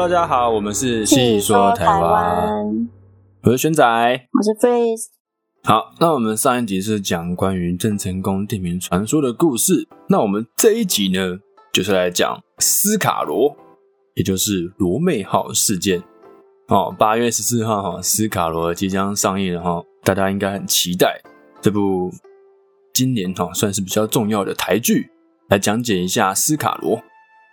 [0.00, 2.88] Hello，大家好，我们是细说台湾，
[3.42, 5.08] 我是轩仔，我是 Freeze。
[5.62, 11.40] 好，那我们上一集是讲关于郑成功地名传说的故事，那我们这一集呢，
[11.70, 13.54] 就是来讲斯卡罗，
[14.14, 16.02] 也就是罗妹号事件。
[16.68, 21.20] 哦，八月十四号哈，斯卡罗即将上映了哈，大家应该很期待
[21.60, 22.10] 这部
[22.94, 25.10] 今年哈算是比较重要的台剧，
[25.50, 27.02] 来讲解一下斯卡罗。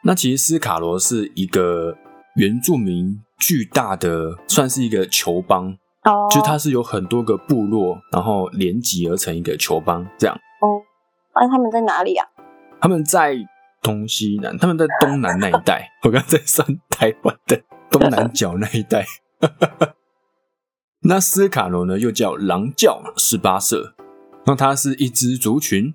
[0.06, 1.94] 那其实斯卡罗是一个
[2.38, 10.36] 原住民巨大的，算是一个球邦哦，就是它是有很多个部落，然后连集而成一个球邦这样。
[10.36, 10.78] 哦，
[11.34, 12.28] 那他们在哪里啊？
[12.80, 13.36] 他们在
[13.82, 15.90] 东西南，他们在东南那一带。
[16.06, 19.04] 我刚才算台湾的东南角那一带。
[21.02, 23.96] 那斯卡罗呢，又叫狼教十八社，
[24.46, 25.92] 那它是一支族群，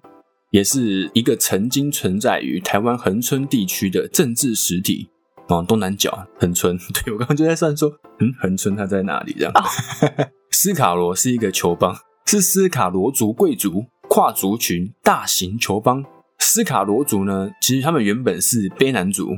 [0.50, 5.08] 也是一个曾经存在于台湾恒春地区的政治实体。
[5.52, 9.34] 哦，东南角横村， 对我刚刚就在算说，嗯，横村它在哪里？
[9.38, 9.52] 这样。
[10.50, 11.94] 斯卡罗是一个球邦，
[12.24, 16.02] 是斯卡罗族贵族跨族群大型球邦。
[16.38, 19.28] 斯卡罗族呢，其实他们原本是卑南族，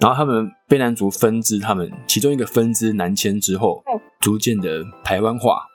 [0.00, 3.82] 然后他们卑南族分支，他们其中一个分支南迁之后，
[4.20, 5.66] 逐渐的台湾化。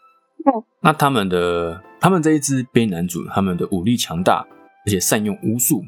[0.82, 4.46] 那他们的他们这一支卑南族，他们的武力强大，
[4.86, 5.84] 而且善用巫术，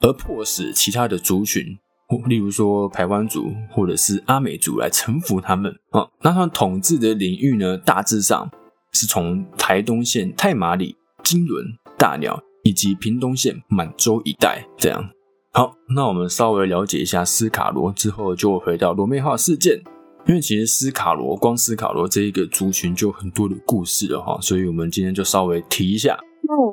[0.00, 1.78] 而迫使其他的族群，
[2.26, 6.06] 例如说台湾族或者是阿美族来臣服他们啊。
[6.22, 8.50] 那他们统治的领域呢，大致上
[8.92, 11.64] 是从台东县太麻里、金轮、
[11.98, 12.42] 大鸟。
[12.66, 15.08] 以及屏东县满洲一带，这样
[15.52, 15.72] 好。
[15.94, 19.80] 那我们稍微了解一下斯卡罗之后，就回到罗妹号事件。
[20.26, 26.18] 因为其实斯卡罗光斯卡罗这一个族群就很多的故事了哈，所以我们今天就稍微提一下，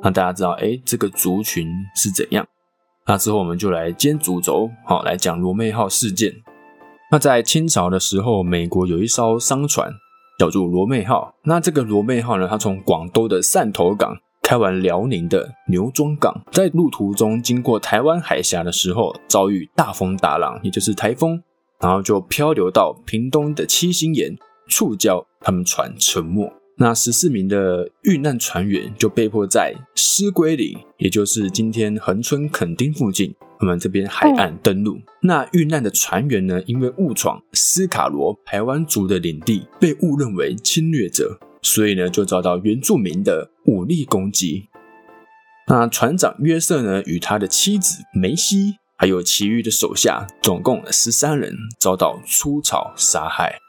[0.02, 2.44] 让大家知道，哎，这个族群是怎样。
[3.06, 6.32] 那之后我们就来兼主轴，好来讲罗妹号事件。
[7.10, 9.92] 那在清朝的时候，美国有一艘商船
[10.38, 11.34] 叫做罗妹号。
[11.44, 14.16] 那这个罗妹号呢，它从广东的汕头港。
[14.46, 21.42] 开往辽宁的牛庄港，在路途中经过台湾海峡的时候，遭遇大风大浪，也就是台风，
[21.80, 24.36] 然后就漂流到屏东的七星岩，
[24.68, 26.52] 触礁，他们船沉没。
[26.76, 34.98] 那十四名的遇难船员就被迫在狮龟岭，也就是今天恒春垦丁附近，我们这边海岸登陆。
[35.22, 41.38] 那遇难的船员呢，因为误闯斯卡罗排湾族的领地，被误认为侵略者。
[41.62, 44.68] 所以呢，就遭到原住民的武力攻击。
[45.66, 53.60] 那船长约瑟呢，与他的妻子梅西，还有其余的手下，总共十三人遭到出草杀害。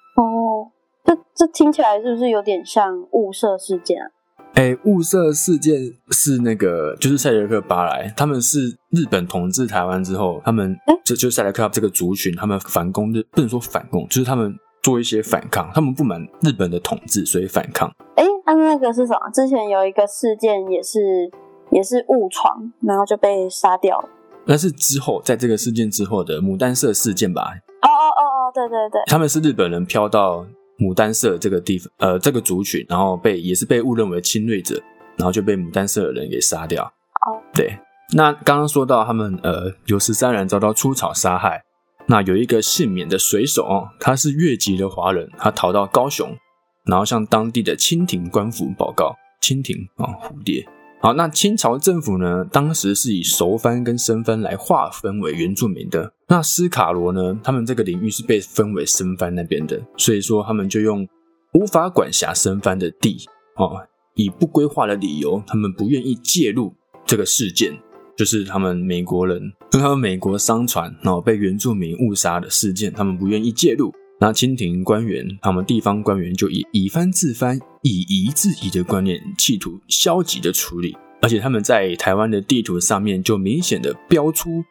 [1.05, 4.05] 哦，这这听起来是不是有点像雾社事件啊？
[4.53, 14.55] 哎，雾社事件是那个，就是赛德克巴莱，他们是日本统治台湾之后，他们这就赛德克这个族群，他们反攻日不能说反攻，就是他们。
[14.83, 17.91] 做一些反抗，他们不满日本的统治，所以反抗。
[18.16, 19.19] 哎，那那个是什么？
[19.33, 21.27] 之前有一个事件，也是
[21.72, 24.07] 也是误闯，然后就被杀掉了。
[24.45, 27.57] 那是之后，在这个事件之后的牡丹社事件吧？
[27.81, 30.45] 哦哦哦哦，对对对，他们是日本人飘到
[30.78, 34.81] 牡丹社这个地方，呃，这个族群，然后被也是被误认为侵略者，
[35.18, 36.84] 然后就被牡丹社的人给杀掉。
[36.84, 37.78] 哦，对。
[38.13, 41.64] 那刚刚说到他们，呃，有十三人遭到出草杀害。
[42.08, 46.38] 那有一个幸免的水手哦，他是越籍的华人，他逃到高雄，
[46.85, 49.16] 然后向当地的清廷官府报告。
[49.41, 50.64] 清廷啊，蝴蝶。
[51.02, 56.14] 好，那清朝政府呢，当时是以熟番跟生番来划分为原住民的。
[56.28, 61.08] 那斯卡罗呢，他们这个领域是被分为生番那边的，所以说他们就用
[61.53, 63.18] 无法管辖生番的地
[63.58, 66.74] 哦，以不规划的理由，他们不愿意介入
[67.06, 67.78] 这个事件。
[68.18, 73.94] 就是他们美国人跟他们美国商船，哦被原住民误杀的事件，他们不愿意介入。
[74.22, 80.96] 那清廷官员，他们地方官员就以以番自番、以夷制夷的观念，企图消极的处理。
[81.22, 84.64] 而且他们在台湾的地图上面就明显的标出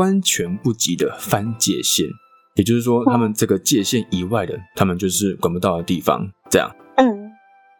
[0.00, 2.06] 官权不及的番界线，
[2.54, 6.26] 也就是说，他们这个界限以外的，他们就是管不到的地方。
[6.50, 7.30] 这样，嗯，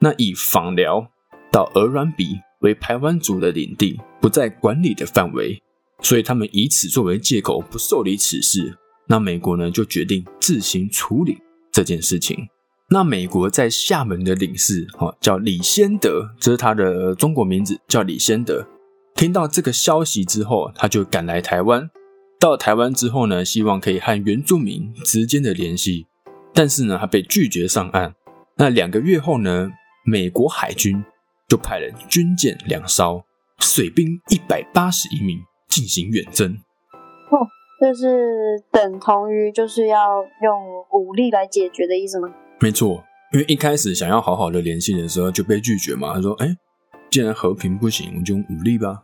[0.02, 1.10] 那以访辽
[1.50, 2.36] 到鹅銮鼻。
[2.60, 5.62] 为台湾族的领地不在管理的范围，
[6.02, 8.76] 所以他们以此作为借口不受理此事。
[9.06, 11.38] 那美国呢就决定自行处理
[11.72, 12.36] 这件事情。
[12.90, 18.66] 那美国在厦门的领事哈叫李先德，这是他的中国名字叫李先德。
[19.14, 21.88] 听到这个消息之后，他就赶来台湾。
[22.40, 26.08] 到台湾之后呢，希望可以和原住民之间的联系，
[26.52, 28.16] 但是呢，他被拒绝上岸。
[28.56, 29.70] 那两个月后呢，
[30.04, 31.04] 美国海军。
[31.48, 33.24] 就派了军舰两艘，
[33.58, 36.52] 水兵一百八十一名进行远征。
[36.52, 37.42] 哦，
[37.80, 39.98] 这是等同于就是要
[40.44, 42.32] 用武力来解决的意思吗？
[42.60, 43.02] 没错，
[43.32, 46.14] 因为一开始想要好好的联系的时候就被拒绝嘛。
[46.14, 46.54] 他说：“哎，
[47.10, 49.02] 既然和平不行，我们就用武力吧。”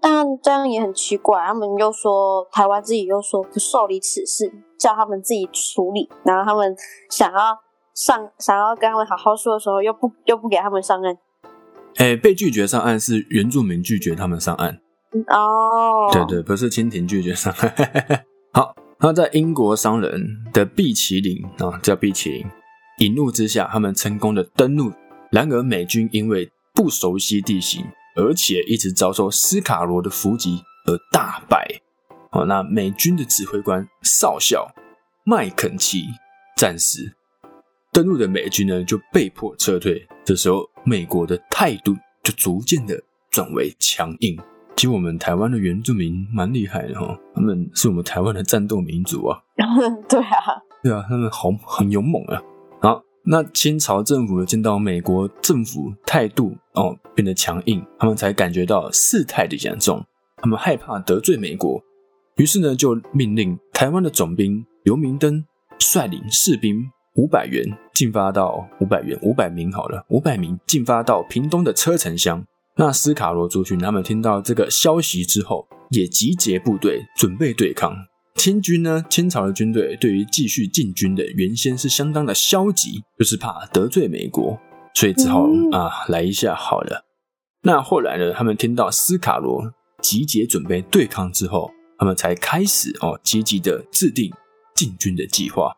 [0.00, 6.08] 但这样也很奇怪，他们又说台湾自己又说不受理此事，叫他们自己处理。
[6.24, 6.74] 然后他们
[7.10, 7.38] 想要
[7.94, 11.16] 上，想要跟他们好好说的时候，又不又不给他们上岸。
[11.96, 14.78] 哎，被拒绝上岸是原住民拒绝他们上岸。
[15.28, 17.74] 哦，对对，不是蜻蜓拒绝上岸。
[18.52, 20.20] 好，那在英国商人
[20.52, 22.46] 的毕奇林啊，叫毕奇林，
[22.98, 24.92] 一怒之下，他们成功的登陆。
[25.30, 27.84] 然而美军因为不熟悉地形。
[28.16, 31.66] 而且一直遭受斯卡罗的伏击而大败。
[32.32, 34.68] 哦，那美军的指挥官少校
[35.24, 36.06] 麦肯齐
[36.56, 37.12] 战死，
[37.92, 40.06] 登陆的美军呢就被迫撤退。
[40.24, 44.36] 这时候，美国的态度就逐渐的转为强硬。
[44.74, 49.40] 其实我们台湾的原住民蛮厉害的哈，他们是我们台湾的战斗民族啊。
[50.08, 52.42] 对啊，对啊，他们好很勇猛啊。
[52.80, 53.02] 好。
[53.28, 60.04] 那清朝政府见到美国政府态度哦变得强硬，他们才感觉到事态的严重，
[60.36, 61.82] 他们害怕得罪美国，
[62.36, 65.44] 于是呢就命令台湾的总兵刘明登
[65.76, 72.44] 率领士兵五百员进发到五百员五百名好了，五百名进发到屏东的车城乡。
[72.76, 77.92] 那斯卡罗族群他们听到这个消息之后，也集结部队准备对抗。
[78.36, 79.02] 清军呢？
[79.08, 84.58] 清朝的军队对于继续进军的原先是相当的消极，就是怕得罪美国，
[84.94, 87.04] 所以只好啊来一下好了。
[87.62, 88.32] 那后来呢？
[88.32, 94.30] 他们听到斯卡罗集结准备对抗之后，他们才开始哦积极的制定
[94.74, 95.74] 进军的计划。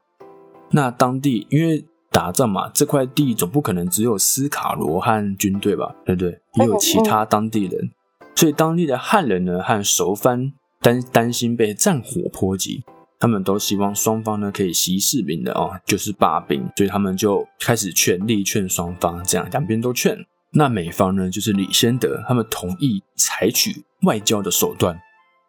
[0.72, 6.38] 那当地因为打仗嘛，这块地总不可能只有斯卡罗和军队吧，对不对？
[6.58, 7.92] 也有其他当地人，
[8.34, 10.52] 所以当地的汉人呢和熟番。
[10.80, 12.84] 担担心被战火波及，
[13.18, 20.16] 他们都希望双方呢可以息事宁的哦，就是罢兵，所以他们就开始全力劝双方，这样两边都劝。
[20.52, 24.98] 那美方呢就是李先德，他们同意采取外交的手段，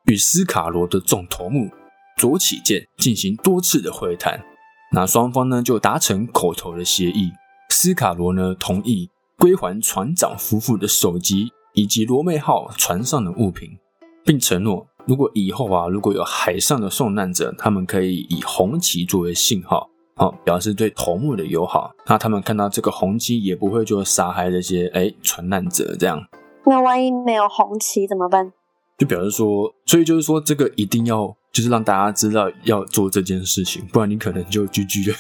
[0.06, 1.70] 与斯卡罗的总头目
[2.18, 4.44] 左起建进行多次的会谈。
[4.92, 7.32] 那双方呢就达成口头的协议，
[7.70, 13.78] 斯卡罗呢同意归还船长夫妇的手机以及罗妹号船上的物品，
[14.26, 14.88] 并承诺。
[15.10, 21.90] 如果以后啊，如果有海上的受难者，他们可以以红旗作为信号，好表示对头目的友好。
[22.06, 26.22] 那他们看到这个红旗，也不会就杀害这些哎船难者这样。
[26.68, 28.54] 那万一没有红旗怎么办？
[29.00, 35.18] 就表示说，所以就是说，这个一定要就是让大家知道要做这件事情，不然你可能就 GG 了。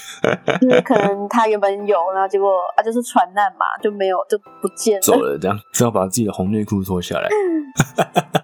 [0.61, 5.01] 因为可能他原本有，然后结果啊就是船难嘛，就没有就不见了。
[5.01, 7.27] 走了这样，只要把自己的红内裤脱下来。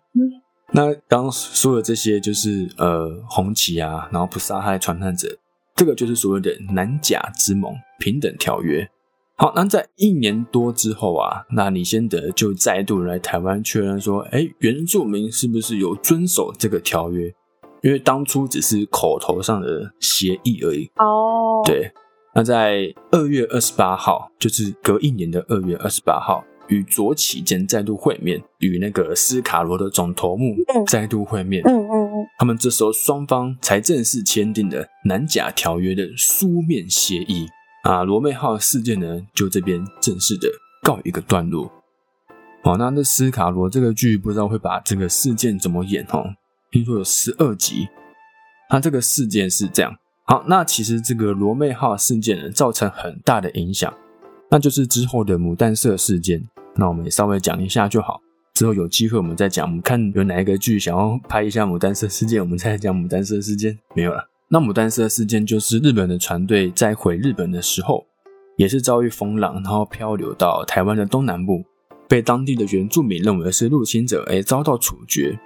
[0.75, 5.38] 那刚说的这些就是呃红旗啊，然后不杀害传难者，
[5.74, 8.86] 这个就是所谓的南甲之盟平等条约。
[9.38, 17.33] 好，那在一年多之后啊，那李先德就再度来台湾确认说，哎，原住民是不是有遵守这个条约？
[17.81, 20.92] 因为当初只是口头上的协议而已。
[20.98, 21.90] 哦，对。
[22.33, 26.44] 那在二月二十八号，就是隔一年的二月二十八号。
[26.68, 30.56] 与左起间再度会面，与那个斯卡罗的总头目
[30.88, 31.62] 再度会面。
[31.66, 37.48] 嗯嗯嗯，他们这时候双方才正式签订了南甲条约的书面协议。
[37.84, 40.50] 啊，罗妹号事件呢，就这边正式的
[40.81, 41.72] 告一个段落。
[42.64, 46.34] 好，那这斯卡罗这个剧不知道会把这个事件怎么演哦？
[46.72, 47.88] 听说有十二集。
[48.72, 49.95] 那这个事件是这样。
[50.24, 53.94] 好，那其实这个罗妹号事件呢，造成很大的影响。
[54.50, 56.44] 那就是之后的牡丹社事件，
[56.76, 58.22] 那我们也稍微讲一下就好。
[58.54, 63.78] 之后有机会我们再讲，我们看有哪一个剧想要拍一下牡丹社事件，我们再讲牡丹社事件。
[63.94, 64.30] 没有了。
[64.48, 68.06] 那牡丹社事件就是日本的船队在回日本的时候，
[68.56, 71.66] 也是遭遇风浪，然后漂流到台湾的东南部，
[72.08, 75.38] 被当地的原住民认为是入侵者，而遭到处决。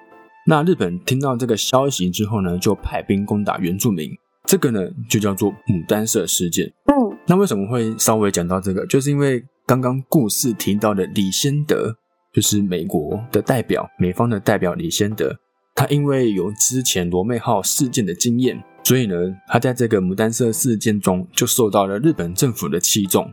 [0.45, 4.11] 那日本听到这个消息之后呢，就派兵攻打原住民，
[4.45, 6.71] 这个呢就叫做牡丹社事件。
[6.85, 8.85] 嗯那为什么会稍微讲到这个？
[8.87, 11.95] 就是因为刚刚故事提到的李先德，
[12.33, 15.31] 就是美国的代表，美方的代表李先德，
[15.75, 19.15] 他因为有之前罗妹号事件的经验，所以呢，
[19.47, 23.31] 他在这个牡丹社事件中就受到了日本政府的器重，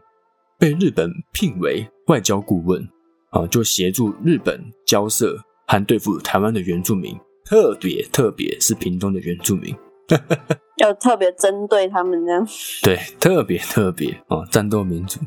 [0.59, 2.87] 被日本聘为外交顾问，
[3.31, 9.75] 啊，就协助日本交涉和对付台湾的原住民，特别特别是屏东的原住民。
[10.77, 12.47] 要特别针对他们这样，
[12.83, 15.19] 对，特别特别哦，战斗民族。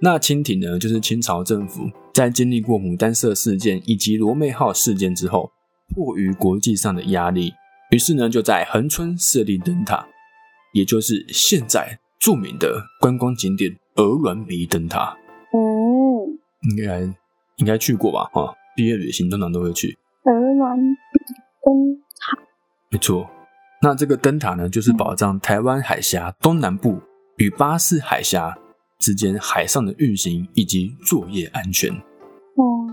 [0.00, 5.50] 那清廷呢，就是清朝政府在经历过牡丹社事件以及罗妹号事件之后，
[5.94, 7.52] 迫于国际上的压力，
[7.90, 10.06] 于是呢，就在恒春设立灯塔，
[10.72, 15.16] 也就是现在著名的观光景点鹅銮鼻灯塔。
[15.52, 16.38] 嗯，
[16.70, 17.00] 应该
[17.56, 18.30] 应该去过吧？
[18.32, 19.98] 哈，毕业旅行通常都会去。
[20.24, 22.38] 鹅銮鼻灯塔
[22.90, 23.28] 没错，
[23.82, 27.00] 那这个灯塔呢，就是保障台湾海峡东南部
[27.38, 28.56] 与巴士海峡
[28.98, 31.90] 之间海上的运行以及作业安全。
[31.92, 32.86] 哦，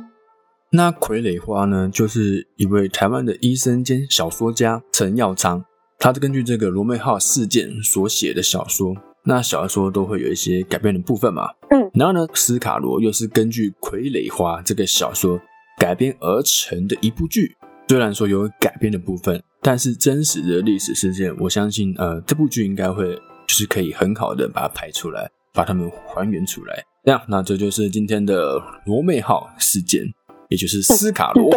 [0.71, 5.63] 那傀儡花呢，就是一位台湾的医生兼小说家陈耀昌，
[5.97, 8.95] 他是根据这个罗妹号事件所写的小说。
[9.27, 15.41] 那小说都会有一些改编的部分嘛，嗯，然后呢，斯卡罗又是根据傀儡花这个小说
[15.79, 17.57] 改编而成的一部剧。
[17.87, 23.15] 虽然说有改编的部分，但是真实的历史事件，我相信，呃，这部剧应该会
[23.47, 26.83] 就是可以很好的把它拍出来，把它们还原出来。
[27.03, 30.03] 这样，那这就是今天的罗妹号事件，
[30.49, 31.49] 也就是斯卡罗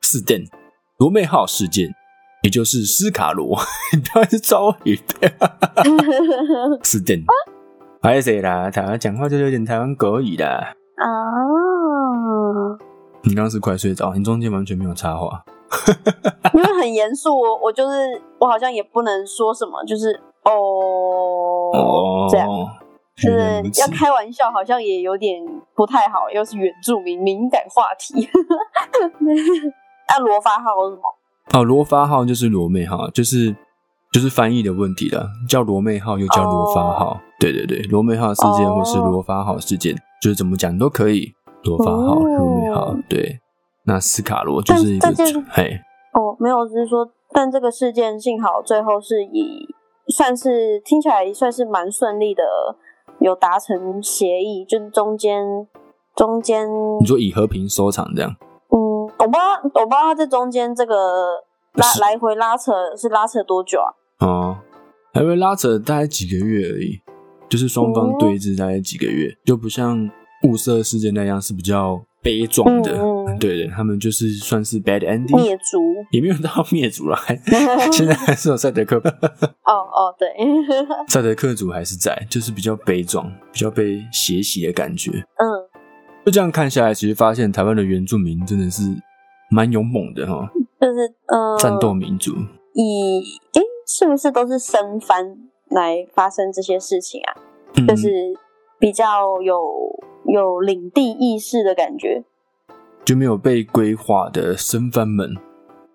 [0.00, 0.44] 事件。
[0.98, 1.88] 罗妹号事件，
[2.42, 3.58] 也就是斯卡罗，
[3.92, 4.98] 你不要是招语
[6.82, 7.24] 事件。
[8.00, 8.70] 还是谁啦？
[8.70, 10.74] 台湾讲话就有点台湾国语啦。
[10.96, 11.06] 啊，
[13.22, 15.44] 你刚刚是快睡着，你中间完全没有插话。
[16.54, 20.12] 因为很严肃，我我就是我好像也不能说什么，就是
[20.44, 20.52] 哦
[21.72, 22.81] 哦，这样，就
[23.16, 23.30] 是
[23.80, 25.42] 要开玩笑，好像也有点
[25.74, 28.28] 不太好，又是原住民敏感话题。
[30.08, 31.60] 那罗发号是什么？
[31.60, 33.54] 哦，罗发号就是罗妹号，就是
[34.12, 37.20] 就是翻译的问题了，叫罗妹号又叫罗发号。
[37.38, 41.32] 对对对，罗妹号事件哦或是罗发号事件，就是怎么讲都可以。
[41.64, 43.40] 罗发号、哦罗妹号，对。
[43.84, 45.80] 那斯卡罗就是一个但但这嘿，
[46.12, 49.66] 哦，没有，只是说，但这个事件幸好最后是以
[50.06, 52.44] 算是听起来算是蛮顺利的，
[53.22, 55.42] 有达成协议，就是中间
[56.14, 56.68] 中间，
[57.00, 58.30] 你说以和平收场这样，
[58.68, 58.76] 嗯，
[59.18, 60.94] 我不知道，我不知道他在中间这个
[61.74, 63.88] 拉是来回拉扯是拉扯多久啊？
[64.26, 64.56] 哦，
[65.14, 67.00] 来回拉扯大概几个月而已，
[67.48, 70.10] 就是双方对峙大概几个月，就不像
[70.46, 72.92] 雾社事件那样是比较悲壮的。
[72.92, 75.80] 嗯嗯对对，他们就是算是 bad ending，灭族？
[76.10, 77.34] 也没有到灭族了，还
[77.90, 80.28] 现在还是有赛德克，哦哦，对，
[81.08, 85.10] 赛德克族还是在，就是比较悲壮，比较被血洗的感觉。
[85.10, 85.46] 嗯，
[86.26, 88.82] 就这样看下来，其实发现台湾的原住民真的是
[89.50, 90.48] 蛮勇猛的哈，
[90.80, 92.32] 就是嗯，战斗民族。
[92.74, 93.22] 以
[93.54, 95.36] 诶，是不是都是生番
[95.70, 97.34] 来发生这些事情啊？
[97.76, 98.08] 嗯就是
[98.78, 99.58] 比较有
[100.26, 102.24] 有领地意识的感觉。
[103.04, 105.36] 就没有被规划的生番们，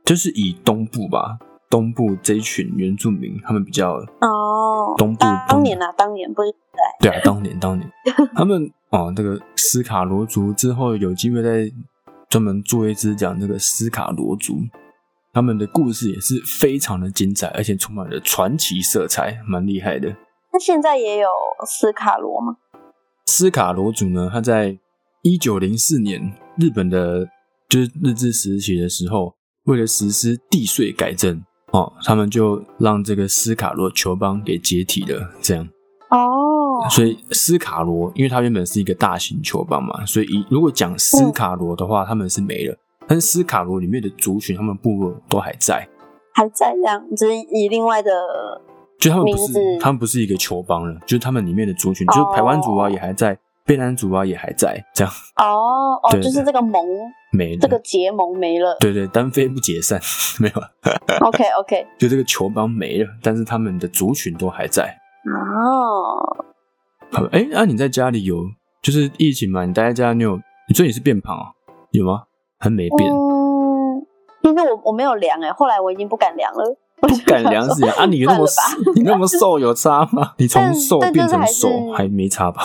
[0.03, 6.53] 就是以东部吧，东部这一群原住民，他们比较哦，东部当年啊，当年不是
[7.01, 7.89] 对啊，当年当年
[8.35, 11.71] 他们哦，那个斯卡罗族之后有机会再
[12.27, 14.55] 专门做一支讲这个斯卡罗族，
[15.31, 20.13] 他们的故事也是非常的精彩，而且充满了传奇色彩，蛮厉害的。
[20.51, 21.29] 那现在也有
[21.65, 22.57] 斯卡罗吗？
[23.27, 24.77] 斯卡罗族呢，他在
[25.21, 27.27] 一九零四年日本的，
[27.69, 31.43] 就是日治时期的时候，为了实施地税改正，
[31.73, 35.29] 哦，他们就让这个斯卡罗酋邦给解体了。
[35.41, 35.67] 这样，
[36.09, 42.75] 哦，所以斯卡罗，因为它原本是一个大型酋邦嘛，所以以如果讲斯卡罗的话，他们是没了。
[43.05, 45.87] 但是斯卡罗里面的族群，他们部落都还在，
[46.33, 48.09] 还在这样，只是以另外的
[48.99, 53.37] 就他们不是，他们不是一个球帮了，就是他们里面的族群，就是台湾族啊也还在，
[53.67, 56.83] 越南族啊也还在，这样哦哦， 对就是这个盟，
[57.31, 57.59] 没了。
[57.61, 58.75] 这个结盟没了。
[58.79, 59.99] 对对，单飞不解散，
[60.39, 60.55] 没有
[61.27, 64.97] ，OK OK， 就这个球帮没了，但是他们的族群都还在。
[65.25, 66.45] 哦，
[67.11, 68.43] 好，哎，那、你在家里有
[68.81, 69.65] 就是疫情嘛？
[69.65, 70.37] 你待在家，你有
[70.67, 71.51] 你最近是变胖啊？
[71.91, 72.23] 有吗？
[72.59, 74.01] 很没变，嗯，
[74.41, 77.93] 其实我我没有量哎，后来我已经不敢量了，不 不敢量是啊？
[77.99, 78.45] 啊，你那么
[78.95, 80.33] 你那么瘦有差吗？
[80.39, 82.63] 你从瘦变成瘦还没差吧？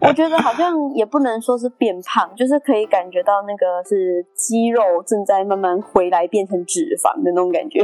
[0.00, 7.80] 我觉得好像也不能说是变胖，就是可以感觉到那个是肌肉正在慢慢回来变成脂肪的那种感觉，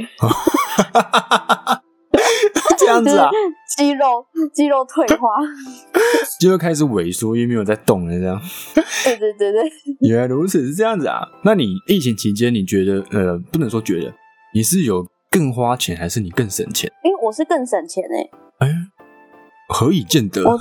[2.78, 3.28] 这样子啊，
[3.76, 5.28] 肌肉肌肉退化。
[6.38, 8.12] 肌肉开始萎缩，因为没有在动了。
[8.18, 8.40] 这样，
[9.04, 9.62] 对对对对，
[10.00, 11.26] 原来如此，是这样子啊？
[11.42, 14.12] 那你疫情期间，你觉得呃，不能说觉得，
[14.54, 16.90] 你是有更花钱，还是你更省钱？
[17.02, 18.04] 因为我是更省钱
[18.60, 18.68] 哎、哎，
[19.68, 20.42] 何以见得？
[20.44, 20.58] 我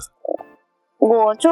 [1.09, 1.49] 我就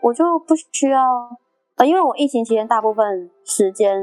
[0.00, 1.28] 我就不需要啊、
[1.76, 4.02] 呃因为我疫情期间大部分时间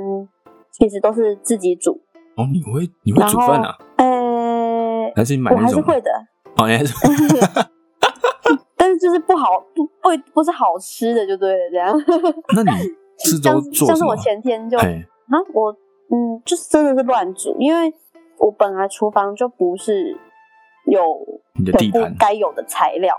[0.72, 2.00] 其实都是自己煮，
[2.36, 3.76] 哦，你会你会煮饭啊？
[3.98, 5.58] 呃，还是你买我？
[5.58, 6.12] 还是会的，
[6.58, 6.94] 哦，你还是
[8.78, 11.96] 但是就是不好不不不是好吃的就对了，这样。
[12.56, 12.72] 那你
[13.26, 14.16] 是都像做什么像是我？
[14.18, 15.04] 前天就啊哎，，
[15.54, 15.72] 我
[16.12, 17.92] 嗯，就是真的是乱煮，因为
[18.44, 20.20] 我本来厨房就不是
[20.92, 21.02] 有
[21.58, 23.16] 你的地盘该有的材料，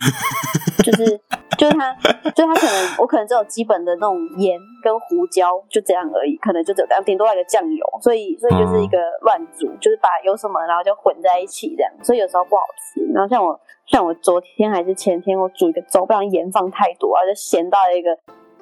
[0.82, 1.20] 就是
[1.58, 1.94] 就是它
[2.30, 13.04] 就是它可能我可能只有基本的那种盐跟胡椒就这样而已，可能就只有这样，顶多来个酱油，所以所以就是一个乱煮，就是把有什么然后就混在一起这样，所以有时候不好吃。
[13.12, 18.16] 然后像我像我昨天还是前天我煮一个粥，不然盐放太多，然后就咸到一个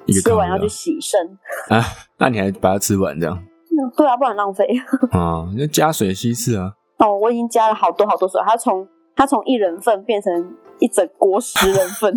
[0.05, 1.39] 一个吃完要去洗身。
[1.69, 1.81] 啊，
[2.19, 3.41] 那你还把它吃完这样
[3.95, 4.67] 对啊，不然浪费。
[5.11, 5.47] 啊？
[5.57, 6.73] 就加水稀释啊。
[6.99, 10.31] 哦，我已经加了好多好多水，它从它从一人份变成
[10.79, 12.13] 一整锅十人份。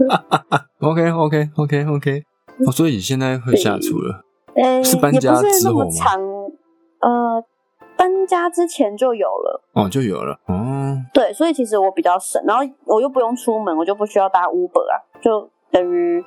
[0.80, 2.22] OK OK OK OK，
[2.66, 4.22] 哦，所以你现在会下厨了？
[4.54, 5.86] 呃，是搬也家之后吗，
[7.00, 7.44] 呃，
[7.96, 9.62] 搬家之前就有了。
[9.74, 10.96] 哦，就有了哦。
[11.12, 16.24] 对，所以其实我比较省，然后我又不用出门，我就不需要搭 Uber 啊，就等于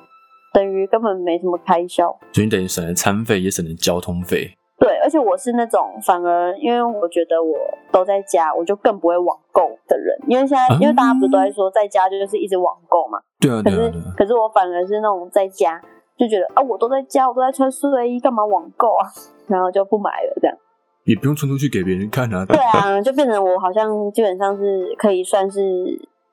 [0.52, 2.16] 等于根本没什么开销。
[2.32, 4.54] 所以你等于省了餐费，也省了交通费。
[4.80, 7.56] 对，而且我是那种反而，因为我觉得我
[7.90, 10.16] 都在家，我就更不会网购的人。
[10.28, 13.92] 因为现在，啊因为大家不是都在说在家就是一直网购嘛，对啊，可是。
[14.16, 15.82] 可是我反而是那种在家
[16.16, 19.06] 就觉得啊，我都在家，我都在穿睡衣，干嘛网购啊？
[19.48, 20.56] 然后就不买了，这样。
[21.04, 25.60] 也不用穿出去给别人看啊，对啊，就变成我好像基本上是可以算是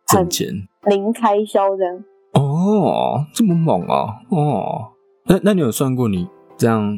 [0.06, 0.50] 很挣钱。
[0.84, 2.04] 零开销这样。
[2.56, 4.22] 哦，这么猛啊！
[4.30, 4.94] 哦，
[5.26, 6.98] 那那你有算过你这样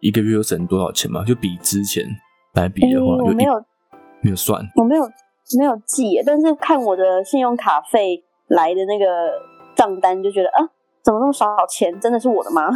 [0.00, 1.24] 一个月有省多少钱吗？
[1.24, 2.04] 就比之前
[2.54, 3.64] 来比的话，诶我没有，
[4.22, 5.08] 没有算我没有
[5.58, 9.04] 没有记耶，但是看我的信用卡费来的那个
[9.76, 10.66] 账单，就觉得啊，
[11.02, 11.98] 怎么那么少钱？
[12.00, 12.70] 真的是我的吗？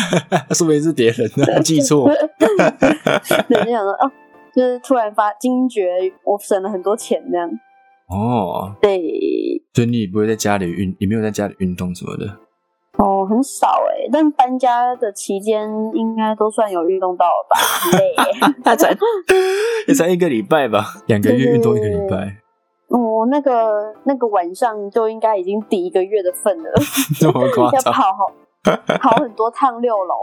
[0.52, 2.08] 说不定是别人的记错。
[2.38, 4.10] 对，就想说哦，
[4.54, 7.50] 就是突然发惊觉，我省了很多钱这样。
[8.12, 9.00] 哦，对，
[9.72, 12.26] 所以你也不会在家里运，也没有在家里运动什么的。
[12.98, 17.58] 哦，很少哎，但搬家的期间应该都算有运动到了吧？
[17.58, 18.54] 很累耶。
[18.64, 18.94] 那才
[19.88, 22.36] 也才一个礼拜吧，两个月运动一个礼拜，
[22.88, 26.70] 哦，那个那个晚上就应该已经抵一个月的份了，
[27.18, 28.26] 这么夸张要跑好
[28.98, 30.14] 跑很多趟六楼。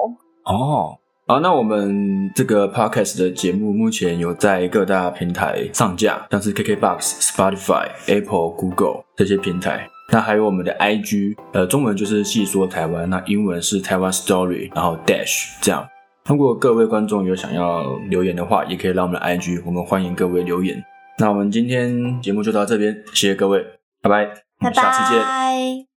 [0.46, 1.00] 哦。
[1.30, 9.88] 好，那我们这个 podcast 的节目目前有在各大平台上架，像是 KKBox、Spotify、Apple、Google 这些平台。
[10.12, 15.88] 那还有我们的 IG，呃，中文就是细说台湾，那英文是台湾 Story，然后 Dash 这样。
[16.26, 20.84] 如果各位观众有想要留言的话，也可以让我们的 IG，我们欢迎各位留言。
[21.20, 23.64] 那我们今天节目就到这边，谢谢各位，
[24.02, 25.86] 拜拜，我拜们下次见。